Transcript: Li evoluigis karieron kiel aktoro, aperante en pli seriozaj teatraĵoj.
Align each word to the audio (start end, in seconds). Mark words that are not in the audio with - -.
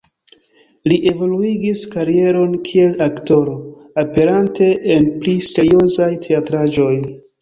Li 0.91 0.95
evoluigis 1.09 1.83
karieron 1.91 2.55
kiel 2.69 2.97
aktoro, 3.07 3.53
aperante 4.05 4.71
en 4.97 5.13
pli 5.21 5.35
seriozaj 5.51 6.09
teatraĵoj. 6.27 6.95